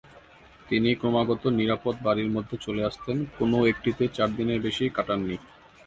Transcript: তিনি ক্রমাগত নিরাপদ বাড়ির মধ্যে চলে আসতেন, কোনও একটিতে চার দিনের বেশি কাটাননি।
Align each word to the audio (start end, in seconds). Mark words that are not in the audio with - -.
তিনি 0.69 0.89
ক্রমাগত 0.95 1.43
নিরাপদ 1.59 1.95
বাড়ির 2.03 2.29
মধ্যে 2.31 2.55
চলে 2.57 2.81
আসতেন, 2.83 3.17
কোনও 3.37 3.59
একটিতে 3.67 4.03
চার 4.07 4.29
দিনের 4.35 4.59
বেশি 4.61 4.83
কাটাননি। 4.89 5.37